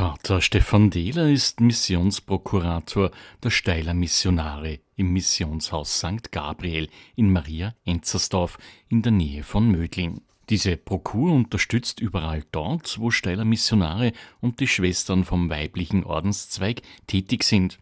Pater 0.00 0.40
Stefan 0.40 0.88
Dehler 0.88 1.28
ist 1.28 1.60
Missionsprokurator 1.60 3.10
der 3.42 3.50
Steiler 3.50 3.92
Missionare 3.92 4.78
im 4.96 5.12
Missionshaus 5.12 5.98
St. 5.98 6.32
Gabriel 6.32 6.88
in 7.16 7.30
Maria 7.30 7.74
Enzersdorf 7.84 8.56
in 8.88 9.02
der 9.02 9.12
Nähe 9.12 9.42
von 9.42 9.70
Mödling. 9.70 10.22
Diese 10.48 10.78
Prokur 10.78 11.34
unterstützt 11.34 12.00
überall 12.00 12.44
dort, 12.50 12.98
wo 12.98 13.10
Steiler 13.10 13.44
Missionare 13.44 14.12
und 14.40 14.60
die 14.60 14.68
Schwestern 14.68 15.26
vom 15.26 15.50
weiblichen 15.50 16.04
Ordenszweig 16.04 16.80
tätig 17.06 17.44
sind. 17.44 17.78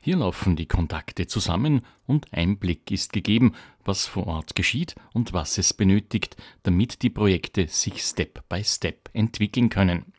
Hier 0.00 0.18
laufen 0.18 0.54
die 0.54 0.66
Kontakte 0.66 1.26
zusammen 1.26 1.82
und 2.06 2.32
Einblick 2.32 2.92
ist 2.92 3.12
gegeben, 3.12 3.54
was 3.84 4.06
vor 4.06 4.28
Ort 4.28 4.54
geschieht 4.54 4.94
und 5.12 5.32
was 5.32 5.58
es 5.58 5.74
benötigt, 5.74 6.36
damit 6.62 7.02
die 7.02 7.10
Projekte 7.10 7.66
sich 7.66 8.00
Step 8.00 8.48
by 8.48 8.62
Step 8.62 9.10
entwickeln 9.12 9.70
können. 9.70 10.12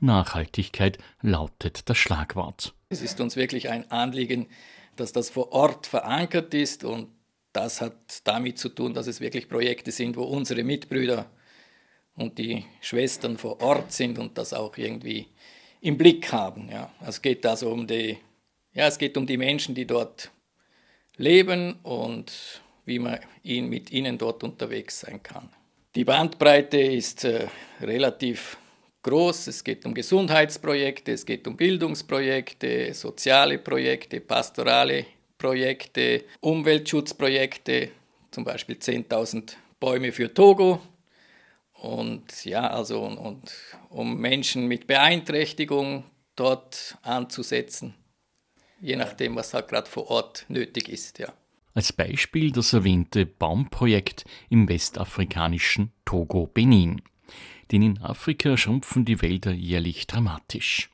Nachhaltigkeit 0.00 0.98
lautet 1.22 1.88
das 1.88 1.98
Schlagwort. 1.98 2.74
Es 2.88 3.02
ist 3.02 3.20
uns 3.20 3.36
wirklich 3.36 3.68
ein 3.68 3.90
Anliegen, 3.90 4.48
dass 4.96 5.12
das 5.12 5.30
vor 5.30 5.52
Ort 5.52 5.86
verankert 5.86 6.54
ist 6.54 6.84
und 6.84 7.08
das 7.52 7.80
hat 7.80 7.96
damit 8.24 8.58
zu 8.58 8.68
tun, 8.68 8.94
dass 8.94 9.06
es 9.06 9.20
wirklich 9.20 9.48
Projekte 9.48 9.90
sind, 9.90 10.16
wo 10.16 10.24
unsere 10.24 10.62
Mitbrüder 10.62 11.30
und 12.14 12.38
die 12.38 12.64
Schwestern 12.80 13.38
vor 13.38 13.60
Ort 13.60 13.92
sind 13.92 14.18
und 14.18 14.36
das 14.38 14.52
auch 14.52 14.76
irgendwie 14.76 15.28
im 15.80 15.96
Blick 15.96 16.32
haben. 16.32 16.68
Ja. 16.70 16.90
Es 17.06 17.22
geht 17.22 17.44
also 17.46 17.70
um 17.70 17.86
die, 17.86 18.18
ja, 18.72 18.86
es 18.86 18.98
geht 18.98 19.16
um 19.16 19.26
die 19.26 19.36
Menschen, 19.36 19.74
die 19.74 19.86
dort 19.86 20.30
leben 21.16 21.76
und 21.82 22.60
wie 22.84 22.98
man 22.98 23.18
ihn, 23.42 23.68
mit 23.68 23.90
ihnen 23.90 24.18
dort 24.18 24.44
unterwegs 24.44 25.00
sein 25.00 25.22
kann. 25.22 25.48
Die 25.94 26.04
Bandbreite 26.04 26.78
ist 26.78 27.24
äh, 27.24 27.48
relativ 27.80 28.58
groß. 29.06 29.46
Es 29.46 29.62
geht 29.62 29.86
um 29.86 29.94
Gesundheitsprojekte, 29.94 31.12
es 31.12 31.24
geht 31.24 31.46
um 31.46 31.56
Bildungsprojekte, 31.56 32.92
soziale 32.92 33.58
Projekte, 33.58 34.20
pastorale 34.20 35.06
Projekte, 35.38 36.24
Umweltschutzprojekte, 36.40 37.90
zum 38.32 38.44
Beispiel 38.44 38.76
10.000 38.76 39.54
Bäume 39.78 40.12
für 40.12 40.32
Togo. 40.32 40.80
Und 41.74 42.44
ja, 42.44 42.66
also 42.68 43.02
und, 43.02 43.52
um 43.90 44.18
Menschen 44.18 44.66
mit 44.66 44.86
Beeinträchtigung 44.86 46.04
dort 46.34 46.98
anzusetzen, 47.02 47.94
je 48.80 48.96
nachdem, 48.96 49.36
was 49.36 49.54
halt 49.54 49.68
gerade 49.68 49.88
vor 49.88 50.10
Ort 50.10 50.46
nötig 50.48 50.88
ist, 50.88 51.18
ja. 51.18 51.32
Als 51.74 51.92
Beispiel 51.92 52.52
das 52.52 52.72
erwähnte 52.72 53.26
Baumprojekt 53.26 54.24
im 54.48 54.66
westafrikanischen 54.66 55.92
Togo 56.06 56.46
Benin 56.46 57.02
denn 57.70 57.82
in 57.82 57.98
Afrika 57.98 58.56
schrumpfen 58.56 59.04
die 59.04 59.22
Wälder 59.22 59.52
jährlich 59.52 60.06
dramatisch. 60.06 60.90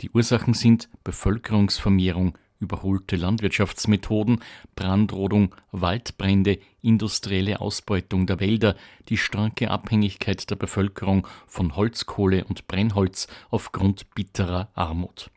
Die 0.00 0.10
Ursachen 0.10 0.54
sind 0.54 0.88
Bevölkerungsvermehrung, 1.04 2.38
überholte 2.60 3.16
Landwirtschaftsmethoden, 3.16 4.40
Brandrodung, 4.74 5.54
Waldbrände, 5.72 6.58
industrielle 6.82 7.60
Ausbeutung 7.60 8.26
der 8.26 8.40
Wälder, 8.40 8.76
die 9.08 9.16
starke 9.16 9.70
Abhängigkeit 9.70 10.48
der 10.50 10.56
Bevölkerung 10.56 11.26
von 11.46 11.76
Holzkohle 11.76 12.44
und 12.44 12.66
Brennholz 12.68 13.28
aufgrund 13.50 14.14
bitterer 14.14 14.70
Armut. 14.74 15.30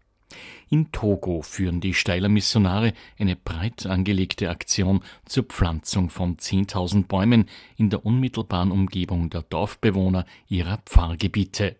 In 0.73 0.89
Togo 0.93 1.41
führen 1.41 1.81
die 1.81 1.93
Steiler 1.93 2.29
Missionare 2.29 2.93
eine 3.19 3.35
breit 3.35 3.85
angelegte 3.85 4.49
Aktion 4.49 5.03
zur 5.25 5.43
Pflanzung 5.43 6.09
von 6.09 6.37
10.000 6.37 7.07
Bäumen 7.07 7.49
in 7.75 7.89
der 7.89 8.05
unmittelbaren 8.05 8.71
Umgebung 8.71 9.29
der 9.29 9.41
Dorfbewohner 9.41 10.25
ihrer 10.47 10.77
Pfarrgebiete. 10.85 11.75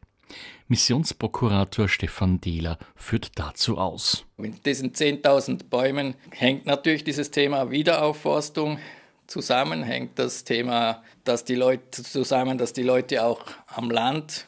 Missionsprokurator 0.67 1.88
Stefan 1.88 2.42
Dehler 2.42 2.78
führt 2.94 3.39
dazu 3.39 3.78
aus. 3.78 4.25
Mit 4.36 4.66
diesen 4.66 4.92
10.000 4.92 5.69
Bäumen 5.69 6.16
hängt 6.31 6.66
natürlich 6.66 7.06
dieses 7.06 7.31
Thema 7.31 7.72
Wiederaufforstung 7.72 8.78
zusammen, 9.25 9.84
hängt 9.84 10.19
das 10.19 10.44
Thema, 10.44 11.01
dass 11.24 11.46
die 11.46 11.56
Leute 11.56 12.03
zusammen, 12.03 12.57
dass 12.57 12.74
die 12.74 12.84
Leute 12.84 13.24
auch 13.24 13.46
am 13.68 13.90
Land 13.90 14.47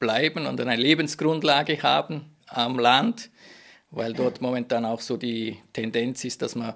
bleiben 0.00 0.46
und 0.46 0.60
eine 0.60 0.74
Lebensgrundlage 0.74 1.84
haben 1.84 2.24
am 2.48 2.80
Land 2.80 3.30
weil 3.96 4.12
dort 4.12 4.42
momentan 4.42 4.84
auch 4.84 5.00
so 5.00 5.16
die 5.16 5.56
Tendenz 5.72 6.22
ist, 6.24 6.42
dass 6.42 6.54
man 6.54 6.74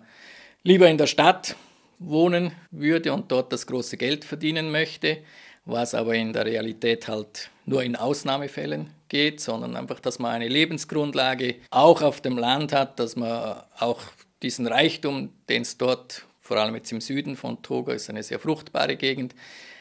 lieber 0.63 0.89
in 0.89 0.97
der 0.97 1.07
Stadt 1.07 1.55
wohnen 1.99 2.53
würde 2.71 3.13
und 3.13 3.31
dort 3.31 3.53
das 3.53 3.67
große 3.67 3.99
Geld 3.99 4.25
verdienen 4.25 4.71
möchte, 4.71 5.19
was 5.67 5.95
aber 5.95 6.15
in 6.15 6.33
der 6.33 6.47
Realität 6.47 7.09
halt 7.09 7.51
nur 7.67 7.83
in 7.83 7.95
Ausnahmefällen 7.95 8.95
geht, 9.09 9.41
sondern 9.41 9.77
einfach, 9.77 10.01
dass 10.01 10.19
man 10.19 10.33
eine 10.33 10.49
Lebensgrundlage 10.49 11.57
auch 11.69 12.01
auf 12.01 12.23
dem 12.23 12.39
Land 12.39 12.73
hat, 12.73 12.99
dass 12.99 13.17
man 13.17 13.63
auch 13.79 14.01
diesen 14.43 14.67
Reichtum, 14.67 15.31
den 15.51 15.63
es 15.63 15.77
dort, 15.77 16.25
vor 16.41 16.57
allem 16.57 16.75
jetzt 16.75 16.91
im 16.91 17.03
Süden 17.03 17.37
von 17.37 17.61
Togo, 17.61 17.91
ist 17.91 18.09
eine 18.09 18.23
sehr 18.23 18.39
fruchtbare 18.39 18.97
Gegend, 18.97 19.35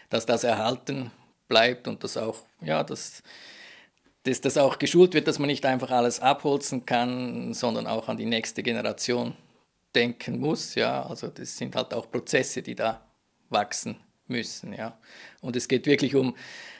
dass 0.10 0.26
das 0.26 0.44
erhalten 0.44 1.12
bleibt 1.48 1.88
und 1.88 2.04
dass 2.04 2.18
auch, 2.18 2.44
ja, 2.62 2.84
dass 2.84 3.24
dass 4.24 4.42
das 4.42 4.58
auch 4.58 4.80
geschult 4.80 5.14
wird, 5.14 5.28
dass 5.28 5.40
man 5.40 5.48
nicht 5.48 5.66
einfach 5.66 5.92
alles 5.92 6.20
abholzen 6.20 6.86
kann, 6.86 7.54
sondern 7.54 7.88
auch 7.88 8.10
an 8.10 8.18
die 8.18 8.26
nächste 8.26 8.64
Generation 8.64 9.36
denken 9.96 10.40
muss. 10.40 10.76
Ja, 10.76 11.04
also 11.06 11.28
das 11.28 11.58
sind 11.58 11.76
halt 11.76 11.94
auch 11.94 12.12
Prozesse, 12.12 12.62
die 12.62 12.76
da 12.76 13.06
wachsen 13.50 13.98
müssen. 14.28 14.74
Ja, 14.74 14.98
und 15.42 15.56
es 15.56 15.68
geht 15.68 15.86
wirklich 15.86 16.16
um, 16.16 16.36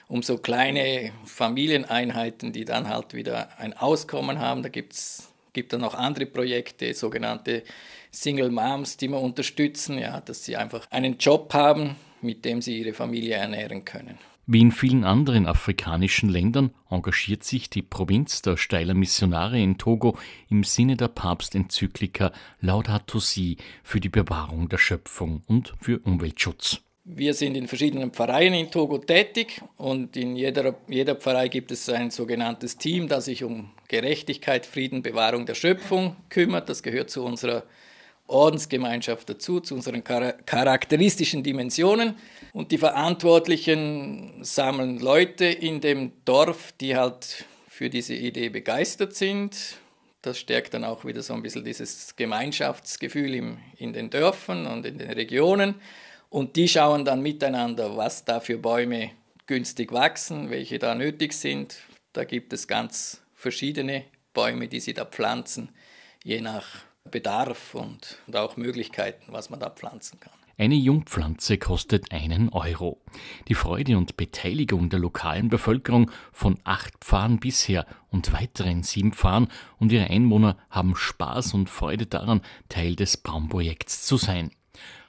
um 0.08 0.22
so 0.22 0.38
kleine 0.38 1.12
Familieneinheiten, 1.24 2.52
die 2.52 2.64
dann 2.64 2.88
halt 2.88 3.14
wieder 3.14 3.58
ein 3.58 3.76
Auskommen 3.76 4.38
haben. 4.38 4.62
Da 4.62 4.68
gibt's 4.68 5.30
gibt 5.52 5.72
dann 5.72 5.84
auch 5.84 5.94
andere 5.94 6.26
Projekte, 6.26 6.94
sogenannte 6.94 7.62
Single 8.10 8.50
Moms, 8.50 8.96
die 8.96 9.08
wir 9.08 9.20
unterstützen, 9.20 9.98
ja, 9.98 10.20
dass 10.20 10.44
sie 10.44 10.56
einfach 10.56 10.86
einen 10.90 11.18
Job 11.18 11.52
haben, 11.54 11.96
mit 12.22 12.44
dem 12.44 12.60
sie 12.62 12.78
ihre 12.78 12.92
Familie 12.92 13.36
ernähren 13.36 13.84
können. 13.84 14.18
Wie 14.46 14.60
in 14.60 14.72
vielen 14.72 15.04
anderen 15.04 15.46
afrikanischen 15.46 16.28
Ländern 16.28 16.70
engagiert 16.90 17.44
sich 17.44 17.70
die 17.70 17.82
Provinz 17.82 18.42
der 18.42 18.56
Steiler 18.56 18.94
Missionare 18.94 19.60
in 19.60 19.78
Togo 19.78 20.16
im 20.48 20.64
Sinne 20.64 20.96
der 20.96 21.08
Papstenzyklika 21.08 22.32
Laudato 22.60 23.20
Si 23.20 23.58
für 23.84 24.00
die 24.00 24.08
Bewahrung 24.08 24.68
der 24.68 24.78
Schöpfung 24.78 25.42
und 25.46 25.74
für 25.80 26.00
Umweltschutz. 26.00 26.80
Wir 27.04 27.34
sind 27.34 27.56
in 27.56 27.66
verschiedenen 27.66 28.12
Pfarreien 28.12 28.54
in 28.54 28.70
Togo 28.70 28.98
tätig 28.98 29.60
und 29.76 30.16
in 30.16 30.36
jeder, 30.36 30.76
jeder 30.88 31.16
Pfarrei 31.16 31.48
gibt 31.48 31.72
es 31.72 31.88
ein 31.88 32.10
sogenanntes 32.10 32.76
Team, 32.76 33.08
das 33.08 33.24
sich 33.24 33.42
um 33.42 33.70
Gerechtigkeit, 33.88 34.66
Frieden, 34.66 35.02
Bewahrung 35.02 35.46
der 35.46 35.54
Schöpfung 35.54 36.16
kümmert. 36.28 36.68
Das 36.68 36.82
gehört 36.82 37.10
zu 37.10 37.24
unserer 37.24 37.64
Ordensgemeinschaft 38.30 39.28
dazu, 39.28 39.60
zu 39.60 39.74
unseren 39.74 40.02
charakteristischen 40.04 41.42
Dimensionen. 41.42 42.16
Und 42.52 42.72
die 42.72 42.78
Verantwortlichen 42.78 44.42
sammeln 44.42 44.98
Leute 44.98 45.46
in 45.46 45.80
dem 45.80 46.12
Dorf, 46.24 46.72
die 46.80 46.96
halt 46.96 47.44
für 47.68 47.90
diese 47.90 48.14
Idee 48.14 48.48
begeistert 48.48 49.14
sind. 49.14 49.78
Das 50.22 50.38
stärkt 50.38 50.74
dann 50.74 50.84
auch 50.84 51.04
wieder 51.04 51.22
so 51.22 51.32
ein 51.32 51.42
bisschen 51.42 51.64
dieses 51.64 52.14
Gemeinschaftsgefühl 52.14 53.34
im, 53.34 53.58
in 53.76 53.92
den 53.92 54.10
Dörfern 54.10 54.66
und 54.66 54.84
in 54.84 54.98
den 54.98 55.10
Regionen. 55.10 55.76
Und 56.28 56.56
die 56.56 56.68
schauen 56.68 57.04
dann 57.04 57.22
miteinander, 57.22 57.96
was 57.96 58.24
da 58.24 58.40
für 58.40 58.58
Bäume 58.58 59.12
günstig 59.46 59.92
wachsen, 59.92 60.50
welche 60.50 60.78
da 60.78 60.94
nötig 60.94 61.32
sind. 61.32 61.78
Da 62.12 62.24
gibt 62.24 62.52
es 62.52 62.68
ganz 62.68 63.22
verschiedene 63.34 64.04
Bäume, 64.32 64.68
die 64.68 64.80
sie 64.80 64.94
da 64.94 65.04
pflanzen, 65.04 65.70
je 66.22 66.40
nach 66.40 66.84
Bedarf 67.10 67.74
und, 67.74 68.18
und 68.26 68.36
auch 68.36 68.56
Möglichkeiten, 68.56 69.32
was 69.32 69.50
man 69.50 69.60
da 69.60 69.70
pflanzen 69.70 70.20
kann. 70.20 70.32
Eine 70.60 70.74
Jungpflanze 70.74 71.56
kostet 71.56 72.12
einen 72.12 72.50
Euro. 72.50 73.00
Die 73.48 73.54
Freude 73.54 73.96
und 73.96 74.18
Beteiligung 74.18 74.90
der 74.90 74.98
lokalen 74.98 75.48
Bevölkerung 75.48 76.10
von 76.32 76.58
acht 76.64 77.02
Pfarren 77.02 77.40
bisher 77.40 77.86
und 78.10 78.34
weiteren 78.34 78.82
sieben 78.82 79.14
Pfarren 79.14 79.48
und 79.78 79.90
ihre 79.90 80.10
Einwohner 80.10 80.58
haben 80.68 80.96
Spaß 80.96 81.54
und 81.54 81.70
Freude 81.70 82.04
daran, 82.04 82.42
Teil 82.68 82.94
des 82.94 83.16
Baumprojekts 83.16 84.04
zu 84.04 84.18
sein. 84.18 84.50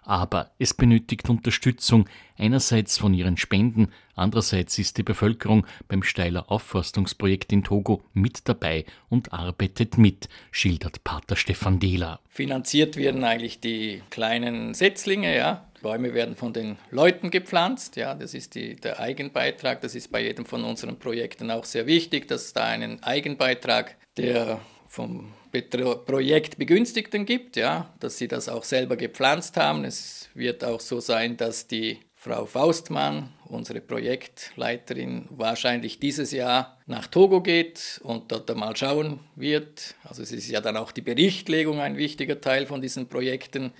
Aber 0.03 0.51
es 0.57 0.73
benötigt 0.73 1.29
Unterstützung, 1.29 2.09
einerseits 2.37 2.97
von 2.97 3.13
ihren 3.13 3.37
Spenden, 3.37 3.89
andererseits 4.15 4.79
ist 4.79 4.97
die 4.97 5.03
Bevölkerung 5.03 5.67
beim 5.87 6.01
Steiler 6.01 6.51
Aufforstungsprojekt 6.51 7.53
in 7.53 7.63
Togo 7.63 8.03
mit 8.13 8.49
dabei 8.49 8.85
und 9.09 9.31
arbeitet 9.31 9.97
mit, 9.99 10.27
schildert 10.49 11.03
Pater 11.03 11.35
Stefan 11.35 11.79
Dehler. 11.79 12.19
Finanziert 12.29 12.97
werden 12.97 13.23
eigentlich 13.23 13.59
die 13.59 14.01
kleinen 14.09 14.73
Setzlinge, 14.73 15.35
ja. 15.35 15.67
Bäume 15.81 16.13
werden 16.13 16.35
von 16.35 16.53
den 16.53 16.77
Leuten 16.91 17.31
gepflanzt, 17.31 17.95
ja, 17.95 18.13
das 18.13 18.33
ist 18.33 18.55
die, 18.55 18.75
der 18.75 18.99
Eigenbeitrag. 18.99 19.81
Das 19.81 19.95
ist 19.95 20.11
bei 20.11 20.21
jedem 20.21 20.45
von 20.45 20.63
unseren 20.63 20.99
Projekten 20.99 21.49
auch 21.49 21.65
sehr 21.65 21.87
wichtig, 21.87 22.27
dass 22.27 22.53
da 22.53 22.65
einen 22.65 23.01
Eigenbeitrag 23.03 23.97
der 24.17 24.61
vom 24.91 25.31
Projekt 26.05 26.57
Begünstigten 26.57 27.25
gibt, 27.25 27.55
ja, 27.55 27.93
dass 28.01 28.17
sie 28.17 28.27
das 28.27 28.49
auch 28.49 28.65
selber 28.65 28.97
gepflanzt 28.97 29.55
haben. 29.55 29.85
Es 29.85 30.27
wird 30.33 30.65
auch 30.65 30.81
so 30.81 30.99
sein, 30.99 31.37
dass 31.37 31.65
die 31.65 31.99
Frau 32.13 32.45
Faustmann, 32.45 33.31
unsere 33.45 33.79
Projektleiterin, 33.79 35.27
wahrscheinlich 35.29 35.99
dieses 35.99 36.31
Jahr 36.31 36.77
nach 36.87 37.07
Togo 37.07 37.41
geht 37.41 38.01
und 38.03 38.33
dort 38.33 38.51
einmal 38.51 38.75
schauen 38.75 39.21
wird. 39.37 39.95
Also 40.03 40.23
es 40.23 40.33
ist 40.33 40.49
ja 40.49 40.59
dann 40.59 40.75
auch 40.75 40.91
die 40.91 41.01
Berichtlegung 41.01 41.79
ein 41.79 41.95
wichtiger 41.95 42.41
Teil 42.41 42.65
von 42.65 42.81
diesen 42.81 43.07
Projekten, 43.07 43.71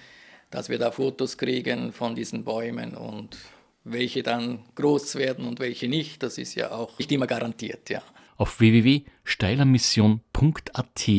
dass 0.49 0.69
wir 0.69 0.79
da 0.79 0.91
Fotos 0.91 1.37
kriegen 1.37 1.91
von 1.91 2.15
diesen 2.15 2.45
Bäumen 2.45 2.95
und 2.95 3.37
welche 3.83 4.23
dann 4.23 4.63
groß 4.75 5.15
werden 5.15 5.45
und 5.45 5.59
welche 5.59 5.89
nicht, 5.89 6.23
das 6.23 6.37
ist 6.37 6.55
ja 6.55 6.71
auch 6.71 6.97
nicht 6.97 7.11
immer 7.11 7.27
garantiert, 7.27 7.89
ja. 7.89 8.01
Auf 8.41 8.59
www.steilermission.at 8.59 11.09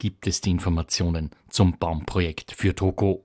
gibt 0.00 0.26
es 0.26 0.40
die 0.40 0.50
Informationen 0.50 1.30
zum 1.48 1.78
Baumprojekt 1.78 2.50
für 2.50 2.74
Togo. 2.74 3.24